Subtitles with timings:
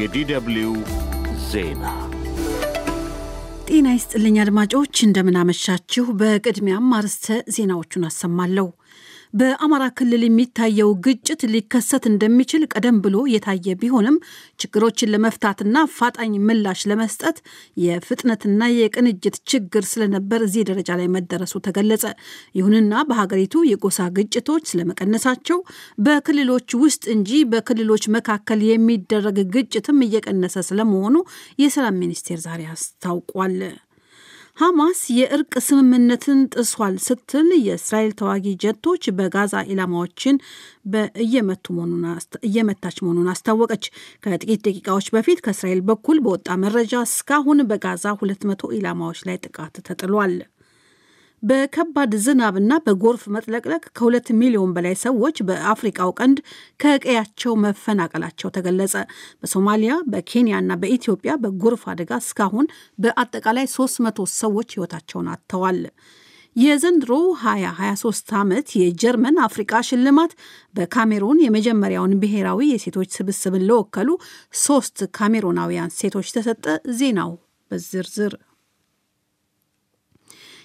[0.00, 0.74] የዲደብሊው
[1.48, 1.84] ዜና
[3.68, 8.66] ጤና ይስጥልኝ አድማጮች፣ እንደምናመሻችሁ። በቅድሚያም አርዕስተ ዜናዎቹን አሰማለሁ።
[9.34, 14.16] በአማራ ክልል የሚታየው ግጭት ሊከሰት እንደሚችል ቀደም ብሎ የታየ ቢሆንም
[14.60, 17.38] ችግሮችን ለመፍታትና አፋጣኝ ምላሽ ለመስጠት
[17.84, 22.04] የፍጥነትና የቅንጅት ችግር ስለነበር እዚህ ደረጃ ላይ መደረሱ ተገለጸ።
[22.58, 25.60] ይሁንና በሀገሪቱ የጎሳ ግጭቶች ስለመቀነሳቸው
[26.06, 31.16] በክልሎች ውስጥ እንጂ በክልሎች መካከል የሚደረግ ግጭትም እየቀነሰ ስለመሆኑ
[31.62, 33.56] የሰላም ሚኒስቴር ዛሬ አስታውቋል።
[34.56, 40.36] ሐማስ የእርቅ ስምምነትን ጥሷል ስትል የእስራኤል ተዋጊ ጀቶች በጋዛ ኢላማዎችን
[42.46, 43.84] እየመታች መሆኑን አስታወቀች።
[44.24, 50.34] ከጥቂት ደቂቃዎች በፊት ከእስራኤል በኩል በወጣ መረጃ እስካሁን በጋዛ 200 ኢላማዎች ላይ ጥቃት ተጥሏል።
[51.42, 56.38] በከባድ ዝናብና በጎርፍ መጥለቅለቅ ከሁለት ሚሊዮን በላይ ሰዎች በአፍሪቃው ቀንድ
[56.80, 58.94] ከቀያቸው መፈናቀላቸው ተገለጸ።
[59.40, 65.80] በሶማሊያ በኬንያና በኢትዮጵያ በጎርፍ አደጋ እስካሁን በአጠቃላይ 300 ሰዎች ሕይወታቸውን አጥተዋል።
[66.56, 70.32] የዘንድሮ 2023 ዓመት የጀርመን አፍሪቃ ሽልማት
[70.74, 74.08] በካሜሩን የመጀመሪያውን ብሔራዊ የሴቶች ስብስብን ለወከሉ
[74.62, 76.64] ሶስት ካሜሩናውያን ሴቶች ተሰጠ።
[76.98, 77.32] ዜናው
[77.70, 78.34] በዝርዝር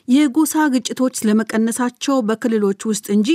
[0.08, 3.30] የጎሳ ግጭቶች ስለመቀነሳቸው በክልሎች ውስጥ እንጂ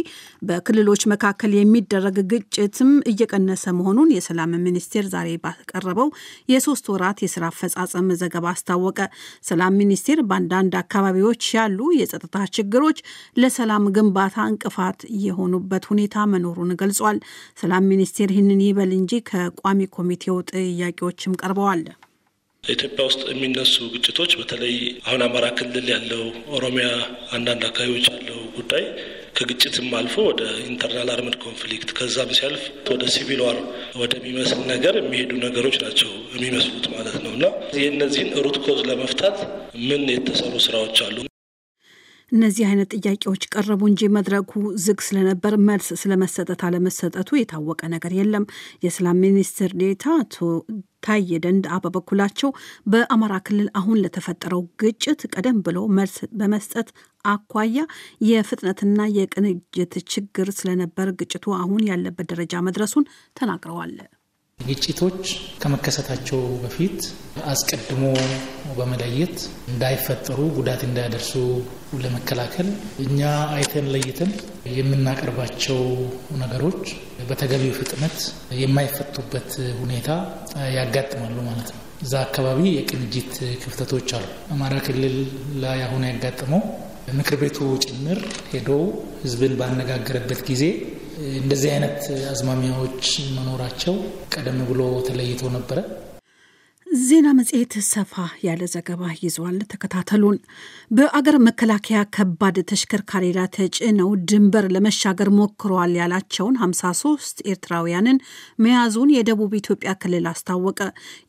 [0.48, 6.09] በክልሎች መካከል የሚደረግ ግጭትም እየቀነሰ መሆኑን የሰላም ሚኒስቴር ዛሬ ባቀረበው
[6.53, 8.98] የሶስት ወራት የስራ አፈጻጸም ዘገባ አስታወቀ።
[9.48, 13.01] ሰላም ሚኒስቴር በአንዳንድ አካባቢዎች ያሉ የጸጥታ ችግሮች
[13.42, 17.19] ለሰላም ግንባታ እንቅፋት የሆኑበት ሁኔታ መኖሩን ገልጿል።
[17.62, 21.83] ሰላም ሚኒስቴር ይህንን ይበል እንጂ ከቋሚ ኮሚቴው ጥያቄዎችም ቀርበዋል።
[22.64, 24.74] ኢትዮጵያ ውስጥ የሚነሱ ግጭቶች በተለይ
[25.06, 26.20] አሁን አማራ ክልል ያለው
[26.56, 26.88] ኦሮሚያ፣
[27.36, 28.84] አንዳንድ አካባቢዎች ያለው ጉዳይ
[29.36, 33.58] ከግጭትም አልፎ ወደ internal armed conflict ከዛም ሲያልፍ ወደ civil war
[34.02, 37.44] ወደሚመስል ነገር የሚሄዱ ነገሮች ናቸው የሚመስሉት ማለት ነው እና
[37.80, 39.38] የእነዚህን root cause ለመፍታት
[39.88, 41.18] ምን የተሰሩ ስራዎች አሉ?
[42.33, 44.53] እነዚህ አይነት ጥያቄዎች ቀረቡ እንጂ መድረኩ
[44.85, 48.45] ዝግ ስለነበር መልስ ስለመሰጠት አለመሰጠቱ የታወቀ ነገር የለም።
[48.85, 50.37] የሰላም ሚኒስትር ዴኤታ አቶ
[51.07, 52.51] ታዬ ደንደአ በበኩላቸው
[52.87, 56.91] በአማራ ክልል አሁን ለተፈጠረው ግጭት ቀደም ብሎ መልስ በመስጠት
[57.25, 57.79] አኳያ
[58.29, 63.95] የፍጥነትና የቅንጅት ችግር ስለነበር ግጭቱ አሁን ያለበት ደረጃ መድረሱን ተናግረዋል።
[64.68, 65.23] ግጭቶች
[65.62, 66.98] ከመከሰታቸው በፊት
[67.52, 68.05] አስቀድሞ
[68.78, 69.36] በመለየት
[69.73, 71.33] እንዳይፈጠሩ ጉዳት እንዳያደርሱ
[72.02, 72.68] ለመከላከል
[73.05, 73.20] እኛ
[73.56, 74.30] አይተን ለይተን
[74.77, 75.80] የምናቀርባቸው
[76.42, 76.84] ነገሮች
[77.28, 78.17] በተገቢው ፍጥነት
[78.62, 80.08] የማይፈቱበት ሁኔታ
[80.77, 84.24] ያጋጥማሉ ማለት ነው። እዛ አካባቢ የቅንጅት ክፍተቶች አሉ።
[84.55, 85.17] አማራ ክልል
[85.64, 86.62] ላይ አሁን ያጋጠመው
[87.18, 88.18] ምክር ቤቱ ጭምር
[88.51, 88.68] ሄዶ
[89.22, 90.64] ሕዝብን ባነጋገረበት ጊዜ
[91.38, 91.98] እንደዚህ አይነት
[92.30, 93.06] አዝማሚያዎች
[93.36, 93.94] መኖራቸው
[94.34, 95.78] ቀደም ብሎ ተለይቶ ነበረ።
[97.02, 100.36] ዜና መጽሔት ሰፋ ያለ ዘገባ ይዟል። ተከታተሉን።
[100.90, 108.18] በአገር መከላከያ ከባድ ተሽከርካሪ ላይ ተጭነው ድንበር ለመሻገር ሞክረዋል ያላቸውን 53 ኤርትራውያንን
[108.58, 110.80] መያዙን የደቡብ ኢትዮጵያ ክልል አስታወቀ።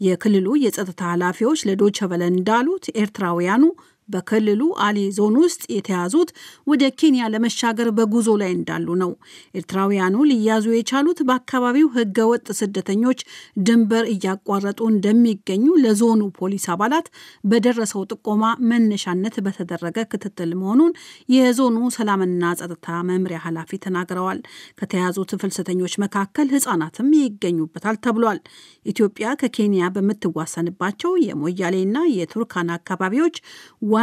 [0.07, 3.63] የክልሉ የጸጥታ ኃላፊዎች ለዶቸ ቨለ እንዳሉት ኤርትራውያኑ
[4.09, 6.29] በክልሉ አሊ ዞን ውስጥ የተያዙት
[6.67, 9.11] ወደ ኬንያ ለመሻገር በጉዞ ላይ እንዳሉ ነው።
[9.57, 13.19] ኤርትራውያኑ ሊያዙ የቻሉት በአካባቢው ሕገወጥ ስደተኞች
[13.65, 17.07] ድንበር እያቋረጡ እንደሚገኙ ለዞኑ ፖሊስ አባላት
[17.45, 20.93] በደረሰው ጥቆማ መነሻነት በተደረገ ክትትል መሆኑን
[21.35, 24.39] የዞኑ ሰላምና ጸጥታ መምሪያ ኃላፊ ተናግረዋል።
[24.79, 28.39] ከተያዙት ፍልሰተኞች መካከል ሕጻናትም ይገኙበታል ተብሏል።
[28.85, 33.35] ኢትዮጵያ ከኬንያ በምትዋሰንባቸው የሞያሌና የቱርካና አካባቢዎች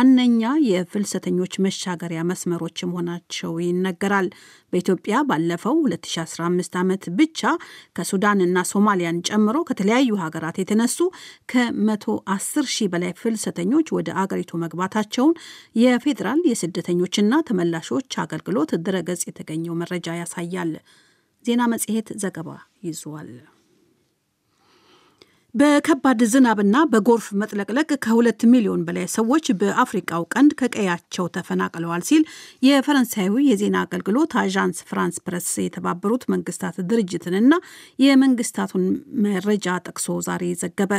[0.00, 4.28] ዋነኛ የፍልሰተኞች መሻገሪያ መስመሮች መሆናቸው ይነገራል።
[4.72, 7.41] በኢትዮጵያ ባለፈው 2015 ዓመት ብቻ
[7.99, 10.99] ከሱዳንና ሶማሊያን ጨምሮ ከተለያዩ ሀገራት የተነሱ
[11.53, 15.37] ከ110 ሺህ በላይ ፍልሰተኞች ወደ አገሪቱ መግባታቸውን
[15.83, 20.72] የፌዴራል የስደተኞችና ተመላሾች አገልግሎት ድረገጽ የተገኘው መረጃ ያሳያል።
[21.44, 22.49] ዜና መጽሔት ዘገባ
[22.84, 23.32] ይዟል።
[25.55, 32.23] በከባድ ዝናብና በጎርፍ መጥለቅለቅ ከሁለት ሚሊዮን በላይ ሰዎች በአፍሪቃው ቀንድ ከቀያቸው ተፈናቅለዋል ሲል
[32.67, 37.55] የፈረንሳዩ የዜና አገልግሎት አዣንስ ፍራንስ ፕረስ የተባበሩት መንግስታት ድርጅትንና
[38.05, 38.85] የመንግስታቱን
[39.26, 40.93] መረጃ ጠቅሶ ዛሬ ዘገበ።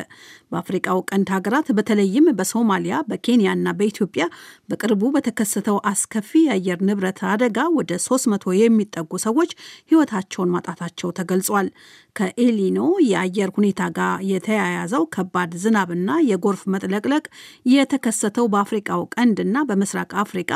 [0.51, 4.25] በአፍሪቃው ቀንድ ሀገራት በተለይም በሶማሊያ፣ በኬንያና በኢትዮጵያ
[4.69, 9.51] በቅርቡ በተከሰተው አስከፊ የአየር ንብረት አደጋ ወደ 300 የሚጠጉ ሰዎች
[9.87, 11.67] ህይወታቸውን ማጣታቸው ተገልጿል።
[12.15, 17.23] ከኤሊኖ የአየር ሁኔታ ጋር የተያያዘው ከባድ ዝናብና የጎርፍ መጥለቅለቅ
[17.71, 20.51] የተከሰተው በአፍሪቃው ቀንድና በምስራቅ አፍሪቃ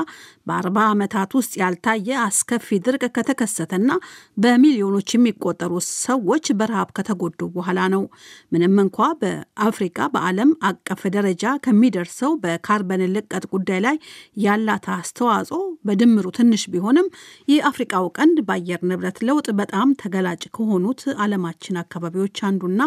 [0.48, 3.90] በአርባ ዓመታት ውስጥ ያልታየ አስከፊ ድርቅ ከተከሰተና
[4.38, 7.24] በሚሊዮኖች የሚቆጠሩ ሰዎች በረሃብ ከተጎዱ
[7.56, 8.04] በኋላ ነው።
[8.54, 11.34] ምንም እንኳ በአፍሪቃ በዓለም አቀፍ ደረጃ
[11.66, 13.98] ከሚደርሰው በካርበን ልቀት ጉዳይ ላይ
[14.46, 17.08] ያላት አስተዋጽኦ በድምሩ ትንሽ ቢሆንም
[17.48, 22.82] የአፍሪቃው ቀንድ በአየር ንብረት ለውጥ በጣም ተገላጭ ከሆኑት ዓለማችን አካባቢዎች አንዱና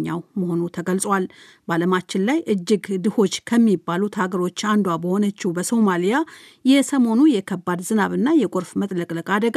[0.00, 1.24] ዋነኛው መሆኑ ተገልጿል።
[1.68, 6.16] በዓለማችን ላይ እጅግ ድሆች ከሚባሉት ሀገሮች አንዷ በሆነችው በሶማሊያ
[6.64, 9.56] የሰሞኑ የከባድ ዝናብና የጎርፍ መጥለቅለቅ አደጋ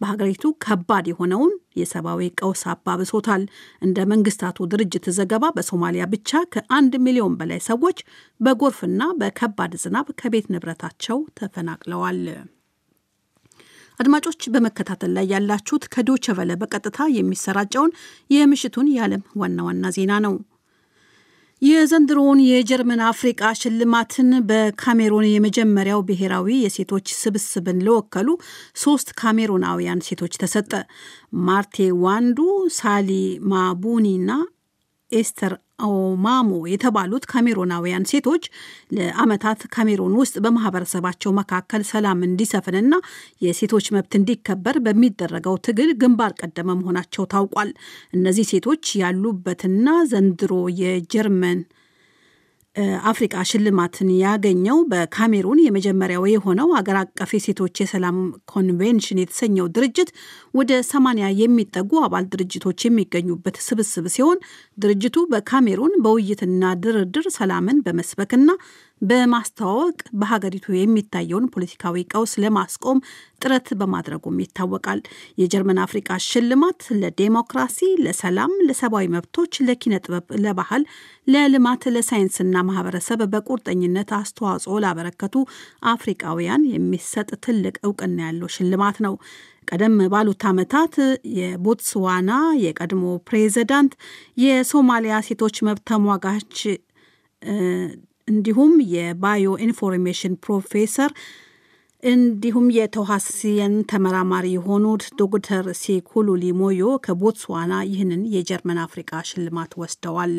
[0.00, 3.44] በሀገሪቱ ከባድ የሆነውን የሰብአዊ ቀውስ አባብሶታል።
[3.82, 8.00] እንደ መንግስታቱ ድርጅት ዘገባ በሶማሊያ ብቻ ከአንድ ሚሊዮን በላይ ሰዎች
[8.40, 12.20] በጎርፍና በከባድ ዝናብ ከቤት ንብረታቸው ተፈናቅለዋል።
[13.98, 17.92] አድማጮች በመከታተል ላይ ያላችሁት ከዶቸ ቨለ በቀጥታ የሚሰራጨውን
[18.30, 20.34] የምሽቱን የዓለም ዋና ዋና ዜና ነው።
[21.62, 28.28] የዘንድሮውን የጀርመን አፍሪቃ ሽልማትን በካሜሩን የመጀመሪያው ብሔራዊ የሴቶች ስብስብን ለወከሉ
[28.76, 30.72] ሶስት ካሜሩናውያን ሴቶች ተሰጠ።
[31.46, 32.38] ማርቴ ዋንዱ፣
[32.78, 33.10] ሳሊ
[33.52, 34.30] ማቡኒና
[35.10, 38.44] ኤስተር ኦማሞ የተባሉት ካሜሮናውያን ሴቶች
[38.96, 42.94] ለዓመታት ካሜሮን ውስጥ በማህበረሰባቸው መካከል ሰላም እንዲሰፍንና
[43.44, 47.72] የሴቶች መብት እንዲከበር በሚደረገው ትግል ግንባር ቀደም መሆናቸው ታውቋል።
[48.12, 51.60] እነዚህ ሴቶች ያሉበትና ዘንድሮ የጀርመን
[53.04, 58.16] አፍሪቃ ሽልማትን ያገኘው በካሜሩን የመጀመሪያው የሆነው አገር አቀፍ የሴቶች የሰላም
[58.52, 60.10] ኮንቬንሽን የተሰኘው ድርጅት
[60.54, 64.40] ወደ ሰማንያ የሚጠጉ አባል ድርጅቶች የሚገኙበት ስብስብ ሲሆን
[64.78, 68.48] ድርጅቱ በካሜሩን በውይይትና ድርድር ሰላምን በመስበክና
[69.04, 72.98] በማስተዋወቅ በሀገሪቱ የሚታየውን ፖለቲካዊ ቀውስ ለማስቆም
[73.42, 75.00] ጥረት በማድረጉም ይታወቃል።
[75.40, 80.84] የጀርመን አፍሪቃ ሽልማት ለዴሞክራሲ፣ ለሰላም፣ ለሰብአዊ መብቶች፣ ለኪነ ጥበብ፣ ለባህል፣
[81.26, 85.34] ለልማት፣ ለሳይንስና ማህበረሰብ በቁርጠኝነት አስተዋጽኦ ላበረከቱ
[85.92, 89.16] አፍሪቃውያን የሚሰጥ ትልቅ እውቅና ያለው ሽልማት ነው።
[89.68, 90.94] ቀደም ባሉት ዓመታት
[91.38, 92.30] የቦትስዋና
[92.64, 93.92] የቀድሞ ፕሬዚዳንት፣
[94.44, 96.56] የሶማሊያ ሴቶች መብት ተሟጋች
[98.28, 101.10] እንዲሁም የ bio information ፕሮፌሰር
[102.02, 110.34] እንዲሁም የተዋሲያን ተመራማሪ የሆኑት ዶክተር ሴኩሉሊ ሞዮ ከቦትስዋና ይህንን የጀርመን አፍሪቃ ሽልማት ወስደዋል።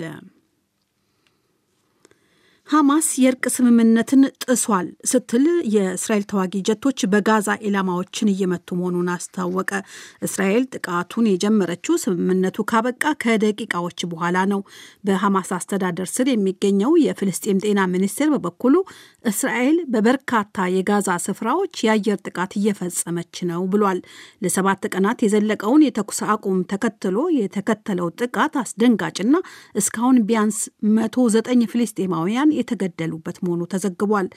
[2.67, 9.71] ሐማስ የእርቅ ስምምነትን ጥሷል ስትል የእስራኤል ተዋጊ ጀቶች በጋዛ ኢላማዎችን እየመቱ መሆኑን አስታወቀ።
[10.27, 14.61] እስራኤል ጥቃቱን የጀመረችው ስምምነቱ ካበቃ ከደቂቃዎች በኋላ ነው።
[15.05, 18.73] በሐማስ አስተዳደር ስር የሚገኘው የፍልስጤም ጤና ሚኒስቴር በበኩሉ
[19.25, 20.41] እስራኤል በበርካታ
[20.75, 24.01] የጋዛ ስፍራዎች የአየር ጥቃት እየፈጸመች ነው ብሏል።
[24.43, 29.35] ለሰባት ቀናት የዘለቀውን የተኩስ አቁም ተከትሎ የተከተለው ጥቃት አስደንጋጭና
[29.79, 30.59] እስካሁን ቢያንስ
[30.97, 34.27] መቶ ዘጠኝ ፍልስጤማውያን የተገደሉበት መሆኑ ተዘግቧል።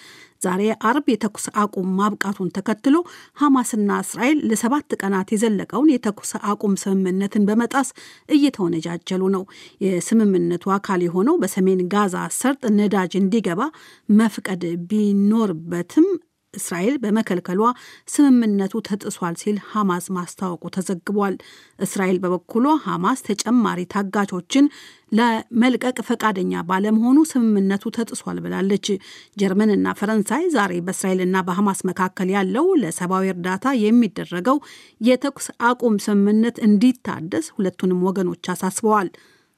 [0.43, 2.97] ዛሬ አርብ የተኩስ አቁም ማብቃቱን ተከትሎ
[3.39, 7.91] ሐማስና እስራኤል ለሰባት ቀናት የዘለቀውን የተኩስ አቁም ስምምነትን በመጣስ
[8.37, 9.45] እየተወነጃጀሉ ነው።
[9.87, 13.61] የስምምነቱ አካል የሆነው በሰሜን ጋዛ ሰርጥ ነዳጅ እንዲገባ
[14.19, 16.09] መፍቀድ ቢኖርበትም
[16.55, 17.63] እስራኤል በመከልከሏ
[18.09, 21.35] ስምምነቱ ተጥሷል ሲል ሐማስ ማስታወቁ ተዘግቧል።
[21.79, 24.67] እስራኤል በበኩሏ ሐማስ ተጨማሪ ታጋቾችን
[25.13, 28.87] ለመልቀቅ ፈቃደኛ ባለመሆኑ ስምምነቱ ተጥሷል ብላለች።
[29.37, 34.59] ጀርመንና ፈረንሳይ ዛሬ በእስራኤልና በሐማስ መካከል ያለው ለሰብአዊ እርዳታ የሚደረገው
[35.01, 39.11] የተኩስ አቁም ስምምነት እንዲታደስ ሁለቱንም ወገኖች አሳስበዋል።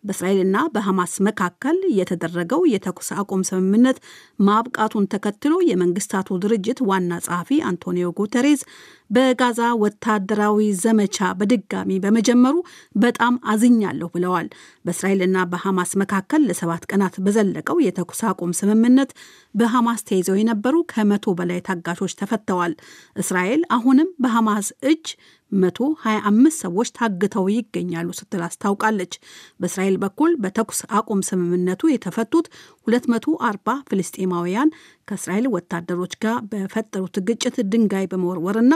[0.04, 3.98] በእስራኤልና በሐማስ መካከል የተደረገው የተኩስ አቁም ስምምነት
[4.40, 8.62] ማብቃቱን ተከትሎ የመንግስታቱ ድርጅት ዋና ጸሐፊ አንቶኒዮ ጉተሬዝ
[9.10, 12.56] በጋዛ ወታደራዊ ዘመቻ በድጋሚ በመጀመሩ
[13.00, 14.48] በጣም አዝኛለሁ ብለዋል።
[14.84, 19.12] በእስራኤልና በሐማስ መካከል ለሰባት ቀናት በዘለቀው የተኩስ አቁም ስምምነት
[19.54, 22.74] በሐማስ ተይዘው የነበሩ ከመቶ በላይ ታጋቾች ተፈተዋል።
[23.16, 25.06] እስራኤል አሁንም በሐማስ እጅ
[25.52, 29.12] መቶ 25 ሰዎች ታግተው ይገኛሉ ስትል አስታውቃለች።
[29.60, 32.46] በእስራኤል በኩል በተኩስ አቁም ስምምነቱ የተፈቱት
[32.86, 34.74] 240 ፍልስጤማውያን
[35.08, 38.74] ከእስራኤል ወታደሮች ጋር በፈጠሩት ግጭት ድንጋይ በመወርወርና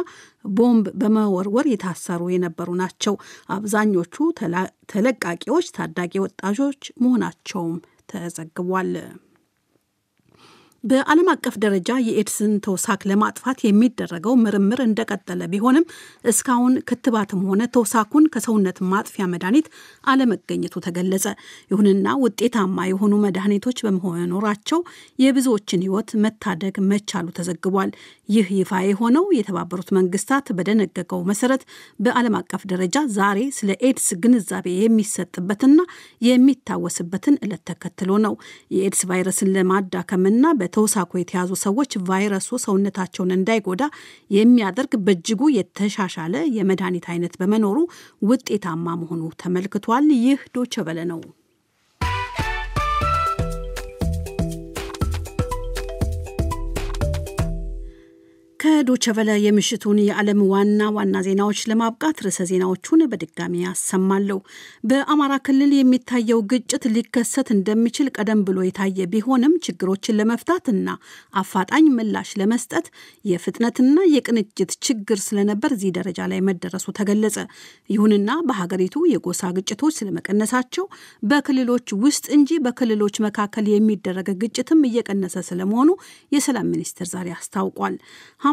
[0.55, 3.17] ቦምብ በመወርወር የታሰሩ የነበሩ ናቸው።
[3.57, 4.17] አብዛኞቹ
[4.93, 7.77] ተለቃቂዎች ታዳጊ ወጣቶች መሆናቸውም
[8.09, 8.93] ተዘግቧል።
[10.85, 15.85] በዓለም አቀፍ ደረጃ የኤድስን ተውሳክ ለማጥፋት የሚደረገው ምርምር እንደቀጠለ ቢሆንም
[16.25, 19.69] እስካሁን ክትባትም ሆነ ተውሳኩን ከሰውነት ማጥፊያ መድኃኒት
[20.05, 21.25] አለመገኘቱ ተገለጸ።
[21.71, 24.83] ይሁንና ውጤታማ የሆኑ መድኃኒቶች በመኖራቸው
[25.19, 27.93] የብዙዎችን ሕይወት መታደግ መቻሉ ተዘግቧል።
[28.29, 31.65] ይህ ይፋ የሆነው የተባበሩት መንግስታት በደነገገው መሰረት
[32.05, 35.81] በዓለም አቀፍ ደረጃ ዛሬ ስለ ኤድስ ግንዛቤ የሚሰጥበትና
[36.29, 38.37] የሚታወስበትን ዕለት ተከትሎ ነው።
[38.77, 40.31] የኤድስ ቫይረስን ለማዳከምና
[40.75, 43.83] በተውሳኮ የተያዙ ሰዎች ቫይረሱ ሰውነታቸውን እንዳይጎዳ
[44.31, 47.77] የሚያደርግ በእጅጉ የተሻሻለ የመድኃኒት አይነት በመኖሩ
[48.23, 51.21] ውጤታማ መሆኑ ተመልክቷል። ይህ ዶቸበለ ነው።
[58.65, 64.39] ከዶቸቨለ የምሽቱን የዓለም ዋና ዋና ዜናዎች ለማብቃት ርዕሰ ዜናዎቹን በድጋሚ ያሰማለሁ።
[64.91, 70.89] በአማራ ክልል የሚታየው ግጭት ሊከሰት እንደሚችል ቀደም ብሎ የታየ ቢሆንም ችግሮችን ለመፍታት እና
[71.41, 72.89] አፋጣኝ ምላሽ ለመስጠት
[73.25, 77.37] የፍጥነትና የቅንጅት ችግር ስለነበር እዚህ ደረጃ ላይ መደረሱ ተገለጸ።
[77.91, 80.89] ይሁንና በሀገሪቱ የጎሳ ግጭቶች ስለመቀነሳቸው
[81.29, 85.91] በክልሎች ውስጥ እንጂ በክልሎች መካከል የሚደረግ ግጭትም እየቀነሰ ስለመሆኑ
[86.33, 87.97] የሰላም ሚኒስቴር ዛሬ አስታውቋል።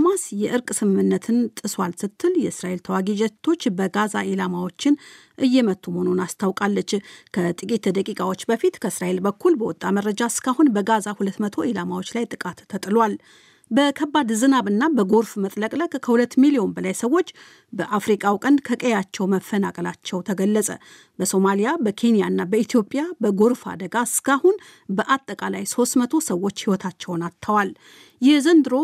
[0.02, 4.96] ሐማስ የእርቅ ስምምነትን ጥሷል ስትል የእስራኤል ተዋጊ ጀቶች በጋዛ ኢላማዎችን
[5.38, 6.92] እየመቱ መሆኑን አስታውቃለች።
[7.36, 13.14] ከጥቂት ደቂቃዎች በፊት ከእስራኤል በኩል በወጣ መረጃ እስካሁን በጋዛ 200 ኢላማዎች ላይ ጥቃት ተጥሏል።
[13.72, 17.28] በከባድ ዝናብና በጎርፍ መጥለቅለቅ ከሁለት ሚሊዮን በላይ ሰዎች
[17.74, 20.70] በአፍሪቃው ቀንድ ከቀያቸው መፈናቀላቸው ተገለጸ።
[21.20, 24.58] በሶማሊያ በኬንያና በኢትዮጵያ በጎርፍ አደጋ እስካሁን
[24.98, 27.72] በአጠቃላይ 300 ሰዎች ሕይወታቸውን አጥተዋል።
[28.22, 28.76] የዘንድሮ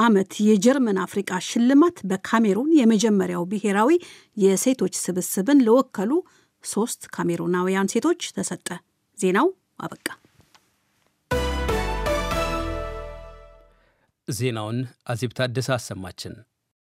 [0.00, 3.90] ዓመት የጀርመን አፍሪቃ ሽልማት በካሜሩን የመጀመሪያው ብሔራዊ
[4.36, 6.12] የሴቶች ስብስብን ለወከሉ
[6.64, 8.68] ሶስት ካሜሩናውያን ሴቶች ተሰጠ።
[9.18, 9.48] ዜናው
[9.80, 10.08] አበቃ።
[14.28, 16.34] ዜናውን አዜብ ታደሰ አሰማችን።